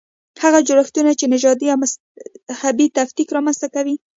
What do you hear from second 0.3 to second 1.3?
هغه جوړښتونه چې